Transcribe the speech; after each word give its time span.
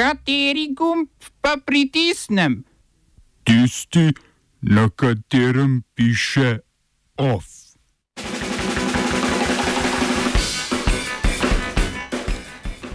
Kateri 0.00 0.72
gumb 0.72 1.08
pa 1.40 1.56
pritisnem? 1.64 2.64
Tisti, 3.44 4.12
na 4.60 4.88
katerem 4.88 5.82
piše 5.94 6.58
OF. 7.16 7.44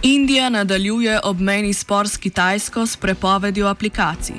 Indija 0.02 0.48
nadaljuje 0.48 1.20
obmejni 1.24 1.74
spor 1.74 2.08
s 2.08 2.16
Kitajsko 2.16 2.86
s 2.86 2.96
prepovedjo 2.96 3.66
aplikacij. 3.66 4.36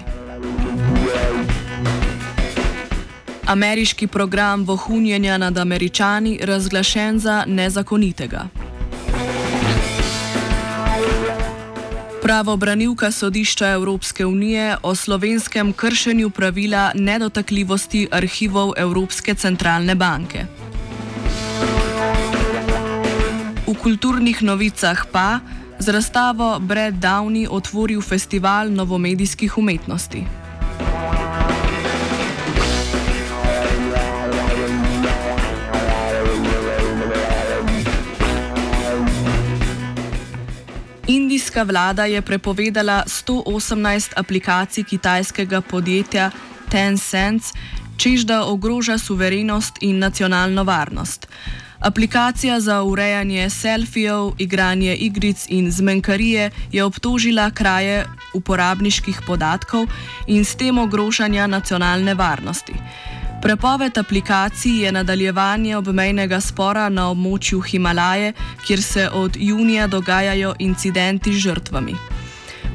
Ameriški 3.46 4.08
program 4.08 4.64
vohunjenja 4.64 5.38
nad 5.38 5.58
američani 5.58 6.40
razglašen 6.44 7.20
za 7.20 7.44
nezakonitega. 7.48 8.67
Pravobranilka 12.28 13.12
sodišča 13.12 13.68
Evropske 13.72 14.26
unije 14.26 14.78
o 14.84 14.96
slovenskem 14.96 15.74
kršenju 15.74 16.30
pravila 16.30 16.92
nedotakljivosti 16.96 18.08
arhivov 18.12 18.74
Evropske 18.78 19.34
centralne 19.34 19.96
banke. 19.96 20.44
V 23.68 23.76
kulturnih 23.84 24.44
novicah 24.44 25.06
pa 25.12 25.40
z 25.80 25.88
razstavo 25.88 26.60
Brad 26.60 26.94
Downey 26.94 27.48
otvoril 27.50 28.02
festival 28.02 28.72
novomedijskih 28.72 29.58
umetnosti. 29.58 30.47
Indijska 41.58 41.74
vlada 41.74 42.06
je 42.06 42.22
prepovedala 42.22 43.04
118 43.08 44.14
aplikacij 44.16 44.84
kitajskega 44.84 45.62
podjetja 45.62 46.30
Tencent, 46.70 47.44
čež 47.98 48.26
da 48.30 48.46
ogroža 48.46 48.98
suverenost 48.98 49.82
in 49.82 49.98
nacionalno 49.98 50.64
varnost. 50.64 51.28
Aplikacija 51.80 52.60
za 52.60 52.84
urejanje 52.84 53.50
selfijev, 53.50 54.38
igranje 54.38 54.96
igric 54.96 55.46
in 55.50 55.72
zmenkarije 55.72 56.52
je 56.72 56.84
obtožila 56.84 57.50
kraje 57.52 58.06
uporabniških 58.34 59.22
podatkov 59.28 59.88
in 60.28 60.46
s 60.46 60.56
tem 60.56 60.78
ogrožanja 60.78 61.48
nacionalne 61.48 62.14
varnosti. 62.14 62.74
Prepoved 63.48 63.98
aplikacij 63.98 64.72
je 64.84 64.92
nadaljevanje 64.92 65.78
obmejnega 65.78 66.36
spora 66.44 66.90
na 66.90 67.06
območju 67.14 67.62
Himalaje, 67.64 68.34
kjer 68.66 68.82
se 68.84 69.06
od 69.10 69.38
junija 69.40 69.86
dogajajo 69.88 70.52
incidenti 70.60 71.32
z 71.34 71.46
žrtvami. 71.46 71.96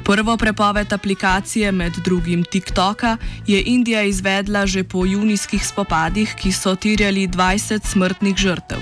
Prvo 0.05 0.37
prepoved 0.37 0.93
aplikacije, 0.93 1.73
med 1.73 1.93
drugim 2.05 2.45
TikToka, 2.45 3.17
je 3.47 3.63
Indija 3.67 4.03
izvedla 4.03 4.67
že 4.67 4.85
po 4.85 5.05
junijskih 5.07 5.67
spopadih, 5.67 6.35
ki 6.41 6.53
so 6.53 6.75
tirjali 6.75 7.29
20 7.29 7.85
smrtnih 7.85 8.37
žrtev. 8.37 8.81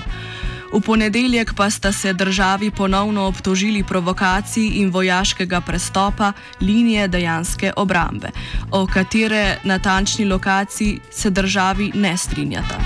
V 0.73 0.81
ponedeljek 0.81 1.55
pa 1.55 1.71
sta 1.71 1.93
se 1.93 2.13
državi 2.13 2.71
ponovno 2.71 3.27
obtožili 3.27 3.83
provokacij 3.85 4.71
in 4.75 4.91
vojaškega 4.91 5.61
prestopa 5.61 6.33
linije 6.61 7.09
dejanske 7.09 7.73
obrambe, 7.77 8.31
o 8.71 8.87
katere 8.87 9.59
natančni 9.65 10.25
lokaciji 10.25 11.01
se 11.11 11.31
državi 11.31 11.93
ne 11.95 12.17
strinjata. 12.17 12.79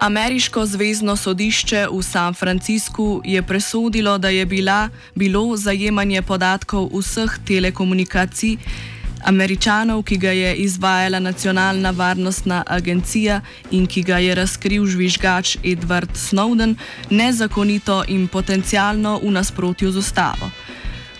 Ameriško 0.00 0.66
zvezdno 0.66 1.16
sodišče 1.16 1.86
v 1.92 2.02
San 2.02 2.34
Franciscu 2.34 3.22
je 3.24 3.42
presodilo, 3.42 4.18
da 4.18 4.28
je 4.28 4.46
bila, 4.46 4.88
bilo 5.14 5.56
zajemanje 5.56 6.22
podatkov 6.22 6.88
vseh 6.94 7.38
telekomunikacij 7.46 8.56
američanov, 9.24 10.02
ki 10.02 10.16
ga 10.16 10.30
je 10.30 10.54
izvajala 10.56 11.18
nacionalna 11.18 11.90
varnostna 11.90 12.64
agencija 12.66 13.40
in 13.70 13.86
ki 13.86 14.02
ga 14.02 14.18
je 14.18 14.34
razkril 14.34 14.86
žvižgač 14.86 15.56
Edward 15.64 16.14
Snowden, 16.14 16.74
nezakonito 17.10 18.04
in 18.08 18.28
potencialno 18.28 19.18
v 19.22 19.30
nasprotju 19.30 19.92
z 19.92 19.96
ustavo. 19.96 20.50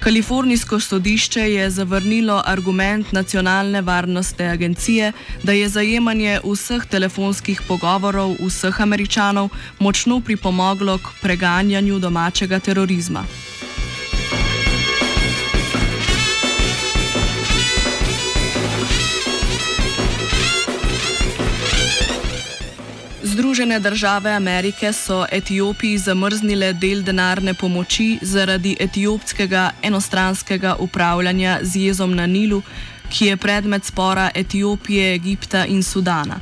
Kalifornijsko 0.00 0.80
sodišče 0.80 1.40
je 1.40 1.70
zavrnilo 1.70 2.42
argument 2.46 3.12
nacionalne 3.12 3.82
varnostne 3.82 4.46
agencije, 4.48 5.12
da 5.42 5.52
je 5.52 5.68
zajemanje 5.68 6.40
vseh 6.44 6.86
telefonskih 6.86 7.60
pogovorov 7.68 8.36
vseh 8.40 8.80
američanov 8.80 9.48
močno 9.78 10.20
pripomoglo 10.20 10.98
k 10.98 11.12
preganjanju 11.22 11.98
domačega 11.98 12.58
terorizma. 12.58 13.24
Združene 23.30 23.80
države 23.80 24.32
Amerike 24.32 24.92
so 24.92 25.26
Etiopiji 25.32 25.98
zamrznile 25.98 26.72
del 26.72 27.02
denarne 27.02 27.54
pomoči 27.54 28.18
zaradi 28.22 28.76
etiopskega 28.80 29.70
enostranskega 29.82 30.74
upravljanja 30.78 31.58
z 31.62 31.76
jezom 31.76 32.14
na 32.14 32.26
Nilu, 32.26 32.62
ki 33.10 33.26
je 33.26 33.36
predmet 33.36 33.84
spora 33.84 34.30
Etiopije, 34.34 35.14
Egipta 35.14 35.66
in 35.66 35.82
Sudana. 35.82 36.40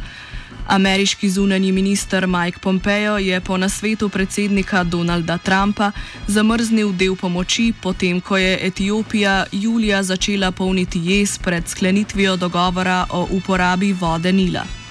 Ameriški 0.67 1.31
zunani 1.31 1.73
minister 1.73 2.27
Mike 2.27 2.59
Pompeo 2.63 3.19
je 3.19 3.41
po 3.41 3.57
nasvetu 3.57 4.09
predsednika 4.09 4.85
Donalda 4.85 5.39
Trumpa 5.39 5.93
zamrznil 6.27 6.93
del 6.93 7.17
pomoči, 7.17 7.73
potem 7.83 8.21
ko 8.21 8.37
je 8.37 8.59
Etiopija 8.63 9.45
julija 9.53 10.03
začela 10.03 10.51
polniti 10.51 11.01
jez 11.05 11.39
pred 11.39 11.69
sklenitvijo 11.69 12.37
dogovora 12.37 13.07
o 13.11 13.29
uporabi 13.31 13.93
vode 13.93 14.33
Nila. 14.33 14.88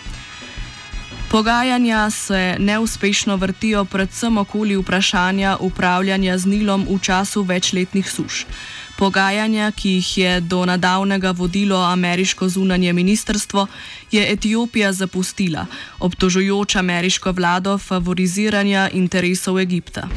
Pogajanja 1.32 2.10
se 2.10 2.56
neuspešno 2.60 3.36
vrtijo 3.36 3.86
predvsem 3.86 4.38
okoli 4.38 4.78
vprašanja 4.78 5.58
upravljanja 5.60 6.38
z 6.38 6.46
Nilom 6.46 6.88
v 6.90 7.00
času 7.02 7.42
večletnih 7.42 8.12
suš. 8.12 8.46
Pogajanja, 8.98 9.72
ki 9.72 9.90
jih 9.90 10.18
je 10.18 10.42
do 10.42 10.66
nadavnega 10.66 11.32
vodilo 11.32 11.84
ameriško 11.84 12.50
zunanje 12.50 12.94
ministrstvo, 12.94 13.68
je 14.12 14.32
Etiopija 14.32 14.94
zapustila, 14.94 15.66
obtožujoč 16.00 16.76
ameriško 16.76 17.32
vlado 17.32 17.78
favoriziranja 17.78 18.90
interesov 18.94 19.60
Egipta. 19.60 20.08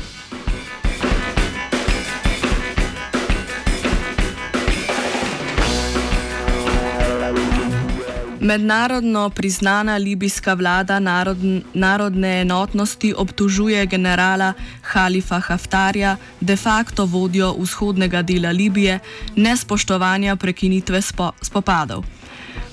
Mednarodno 8.41 9.31
priznana 9.31 9.97
libijska 9.97 10.55
vlada 10.55 10.99
narod, 10.99 11.39
narodne 11.75 12.41
enotnosti 12.41 13.15
obtužuje 13.17 13.87
generala 13.87 14.53
Halifa 14.83 15.41
Haftarja, 15.41 16.17
de 16.41 16.56
facto 16.56 17.05
vodjo 17.05 17.55
vzhodnega 17.59 18.23
dela 18.23 18.50
Libije, 18.50 18.99
nespoštovanja 19.37 20.37
prekinitve 20.37 21.03
spo, 21.03 21.33
spopadov. 21.43 22.05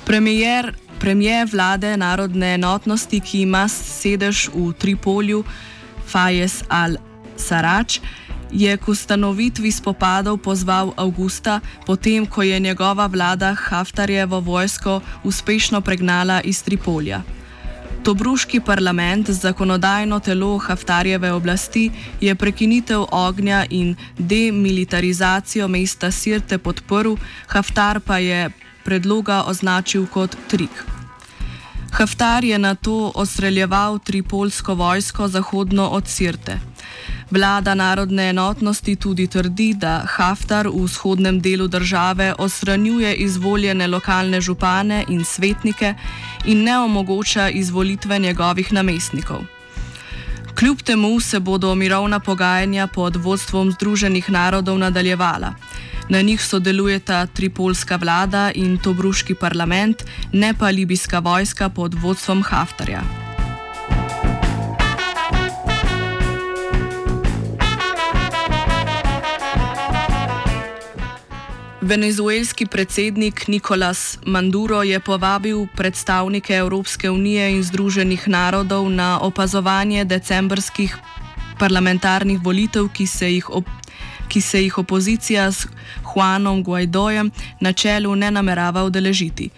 Premijer, 0.06 0.74
premijer 1.00 1.48
vlade 1.52 1.98
narodne 1.98 2.54
enotnosti, 2.54 3.20
ki 3.20 3.42
ima 3.42 3.68
sedež 3.68 4.48
v 4.56 4.72
Tripolju, 4.74 5.44
Fajes 6.08 6.64
al-Sarač, 6.70 8.00
je 8.52 8.78
k 8.78 8.88
ustanovitvi 8.88 9.72
spopadov 9.72 10.38
pozval 10.38 10.94
avgusta, 10.98 11.60
potem 11.86 12.26
ko 12.26 12.44
je 12.44 12.60
njegova 12.60 13.06
vlada 13.06 13.54
Haftarjevo 13.54 14.40
vojsko 14.40 15.02
uspešno 15.24 15.82
pregnala 15.82 16.42
iz 16.42 16.64
Tripolja. 16.64 17.22
Tobruški 18.04 18.60
parlament, 18.60 19.30
zakonodajno 19.30 20.20
telo 20.20 20.58
Haftarjeve 20.58 21.32
oblasti, 21.32 21.92
je 22.22 22.36
prekinitev 22.36 23.04
ognja 23.12 23.66
in 23.70 23.96
demilitarizacijo 24.18 25.68
mesta 25.68 26.12
Sirte 26.12 26.58
podprl, 26.58 27.16
Haftar 27.48 28.00
pa 28.00 28.18
je 28.18 28.50
predloga 28.86 29.44
označil 29.44 30.08
kot 30.08 30.38
trik. 30.48 30.86
Haftar 31.92 32.44
je 32.44 32.60
na 32.60 32.76
to 32.76 33.12
ostreljeval 33.16 34.00
tripolsko 34.00 34.76
vojsko 34.76 35.28
zahodno 35.28 35.88
od 35.88 36.08
Sirte. 36.08 36.60
Vlada 37.32 37.76
narodne 37.76 38.30
enotnosti 38.30 38.96
tudi 38.96 39.28
trdi, 39.28 39.74
da 39.74 40.04
Haftar 40.08 40.68
v 40.68 40.84
vzhodnem 40.86 41.42
delu 41.42 41.68
države 41.68 42.34
osranjuje 42.38 43.14
izvoljene 43.16 43.88
lokalne 43.88 44.42
župane 44.42 45.06
in 45.10 45.26
svetnike 45.26 45.94
in 46.46 46.64
ne 46.64 46.80
omogoča 46.80 47.50
izvolitve 47.50 48.20
njegovih 48.20 48.74
namestnikov. 48.74 49.44
Kljub 50.60 50.82
temu 50.82 51.20
se 51.20 51.40
bodo 51.40 51.76
mirovna 51.76 52.20
pogajanja 52.20 52.88
pod 52.88 53.16
vodstvom 53.16 53.72
Združenih 53.72 54.30
narodov 54.30 54.80
nadaljevala. 54.80 55.54
Na 56.10 56.22
njih 56.22 56.42
sodelujeta 56.42 57.26
tripolska 57.26 57.96
vlada 57.96 58.52
in 58.56 58.78
tobruški 58.78 59.36
parlament, 59.36 60.04
ne 60.34 60.54
pa 60.60 60.70
libijska 60.70 61.20
vojska 61.20 61.70
pod 61.70 61.94
vodstvom 61.94 62.44
Haftarja. 62.44 63.27
Venezuelski 71.88 72.66
predsednik 72.66 73.48
Nikolas 73.48 74.20
Manduro 74.26 74.84
je 74.84 75.00
povabil 75.00 75.68
predstavnike 75.76 76.54
Evropske 76.54 77.10
unije 77.10 77.52
in 77.52 77.64
Združenih 77.64 78.28
narodov 78.28 78.90
na 78.90 79.20
opazovanje 79.22 80.04
decembrskih 80.04 80.98
parlamentarnih 81.60 82.44
volitev, 82.44 82.90
ki 82.92 83.08
se 83.08 83.32
jih, 83.32 83.50
op 83.50 83.66
ki 84.28 84.42
se 84.42 84.64
jih 84.64 84.78
opozicija 84.78 85.52
s 85.52 85.68
Juanom 86.04 86.64
Guaidojem 86.64 87.32
na 87.60 87.74
čelu 87.74 88.16
ne 88.16 88.32
namerava 88.32 88.84
udeležiti. 88.84 89.50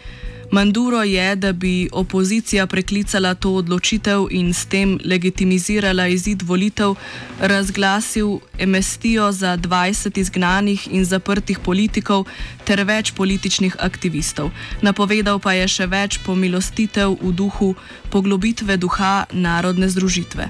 Manduro 0.51 1.03
je, 1.03 1.35
da 1.35 1.53
bi 1.53 1.89
opozicija 1.91 2.67
preklicala 2.67 3.33
to 3.33 3.51
odločitev 3.53 4.27
in 4.31 4.53
s 4.53 4.65
tem 4.65 4.99
legitimizirala 5.05 6.07
izid 6.07 6.41
volitev, 6.41 6.95
razglasil 7.39 8.39
emestijo 8.57 9.31
za 9.31 9.57
20 9.57 10.17
izgnanih 10.17 10.87
in 10.91 11.05
zaprtih 11.05 11.59
politikov 11.59 12.25
ter 12.65 12.83
več 12.83 13.11
političnih 13.11 13.75
aktivistov. 13.79 14.49
Napovedal 14.81 15.39
pa 15.39 15.53
je 15.53 15.67
še 15.67 15.85
več 15.85 16.17
pomilostitev 16.25 17.13
v 17.21 17.31
duhu 17.31 17.75
poglobitve 18.09 18.77
duha 18.77 19.25
narodne 19.31 19.89
združitve. 19.89 20.49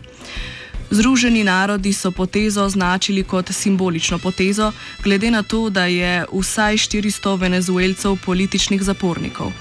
Združeni 0.91 1.43
narodi 1.43 1.93
so 1.93 2.11
potezo 2.11 2.63
označili 2.63 3.23
kot 3.23 3.51
simbolično 3.51 4.17
potezo, 4.17 4.71
glede 5.03 5.31
na 5.31 5.43
to, 5.43 5.69
da 5.69 5.85
je 5.85 6.25
vsaj 6.33 6.77
400 6.77 7.39
venezuelcev 7.39 8.17
političnih 8.25 8.83
zapornikov. 8.83 9.51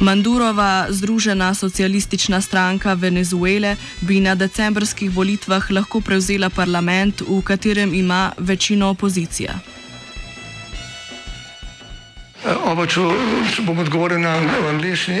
Mandurova 0.00 0.86
Združena 0.88 1.54
socialistična 1.54 2.40
stranka 2.40 2.92
Venezuele 2.94 3.76
bi 4.00 4.20
na 4.20 4.34
decembrskih 4.34 5.10
volitvah 5.10 5.70
lahko 5.70 6.00
prevzela 6.00 6.50
parlament, 6.50 7.20
v 7.20 7.42
katerem 7.44 7.94
ima 7.94 8.32
večino 8.38 8.88
opozicija. 8.88 9.58
Oba, 12.64 12.86
če, 12.86 13.00
če 13.54 13.62
bom 13.62 13.78
odgovoril 13.78 14.22
na 14.24 14.38
angliški. 14.70 15.20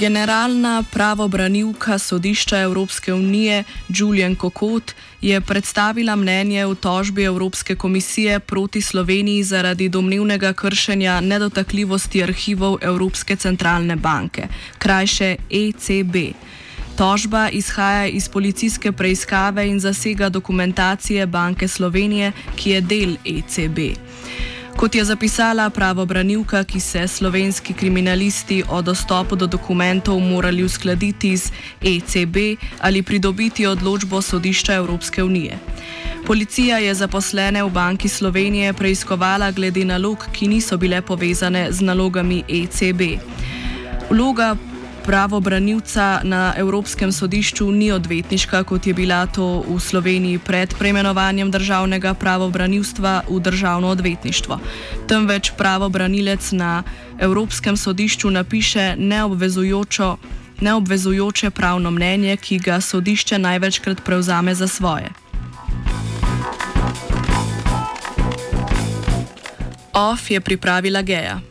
Generalna 0.00 0.84
pravobranilka 0.92 1.98
sodišča 1.98 2.58
Evropske 2.58 3.14
unije 3.14 3.64
Julian 3.88 4.34
Kokot 4.34 4.92
je 5.20 5.40
predstavila 5.40 6.16
mnenje 6.16 6.66
v 6.66 6.74
tožbi 6.74 7.22
Evropske 7.22 7.74
komisije 7.76 8.38
proti 8.40 8.80
Sloveniji 8.80 9.42
zaradi 9.42 9.88
domnevnega 9.88 10.52
kršenja 10.52 11.20
nedotakljivosti 11.20 12.22
arhivov 12.22 12.78
Evropske 12.80 13.36
centralne 13.36 13.96
banke, 13.96 14.48
krajše 14.78 15.36
ECB. 15.50 16.16
Tožba 16.96 17.48
izhaja 17.48 18.06
iz 18.06 18.28
policijske 18.28 18.92
preiskave 18.92 19.68
in 19.68 19.80
zasega 19.80 20.28
dokumentacije 20.28 21.26
Banke 21.26 21.68
Slovenije, 21.68 22.32
ki 22.56 22.70
je 22.70 22.80
del 22.80 23.16
ECB. 23.24 23.78
Kot 24.80 24.94
je 24.94 25.02
zapisala 25.04 25.70
pravobranilka, 25.70 26.62
ki 26.64 26.80
se 26.80 27.08
slovenski 27.08 27.74
kriminalisti 27.74 28.62
o 28.68 28.82
dostopu 28.82 29.36
do 29.36 29.46
dokumentov 29.46 30.20
morali 30.20 30.64
uskladiti 30.64 31.36
z 31.36 31.52
ECB 31.80 32.36
ali 32.80 33.02
pridobiti 33.02 33.66
odločbo 33.66 34.22
sodišča 34.22 34.74
Evropske 34.74 35.22
unije. 35.22 35.58
Policija 36.26 36.78
je 36.78 36.94
zaposlene 36.94 37.64
v 37.64 37.70
Banki 37.70 38.08
Slovenije 38.08 38.72
preiskovala 38.72 39.50
glede 39.50 39.84
nalog, 39.84 40.24
ki 40.32 40.48
niso 40.48 40.76
bile 40.76 41.02
povezane 41.02 41.72
z 41.72 41.80
nalogami 41.80 42.42
ECB. 42.48 43.20
Vloga 44.10 44.56
pravobranilca 45.00 46.20
na 46.24 46.54
Evropskem 46.56 47.12
sodišču 47.12 47.70
ni 47.72 47.92
odvetniška, 47.92 48.62
kot 48.64 48.86
je 48.86 48.94
bila 48.94 49.26
to 49.26 49.64
v 49.68 49.80
Sloveniji 49.80 50.38
pred 50.38 50.74
preimenovanjem 50.78 51.50
državnega 51.50 52.14
pravobranilstva 52.14 53.22
v 53.28 53.40
državno 53.40 53.88
odvetništvo. 53.88 54.60
Temveč 55.08 55.52
pravobranilec 55.58 56.52
na 56.52 56.82
Evropskem 57.18 57.76
sodišču 57.76 58.30
napiše 58.30 58.94
neobvezujočo. 58.98 60.16
Neobvezujoče 60.60 61.50
pravno 61.50 61.90
mnenje, 61.90 62.36
ki 62.36 62.58
ga 62.58 62.80
sodišče 62.80 63.38
največkrat 63.38 64.04
prevzame 64.04 64.54
za 64.54 64.68
svoje. 64.68 65.08
OF 69.92 70.30
je 70.30 70.40
pripravila 70.40 71.02
Geja. 71.02 71.49